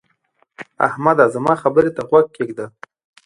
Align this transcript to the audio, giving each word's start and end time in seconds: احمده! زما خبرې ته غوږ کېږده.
احمده! 0.87 1.25
زما 1.35 1.53
خبرې 1.63 1.91
ته 1.95 2.01
غوږ 2.09 2.25
کېږده. 2.35 2.65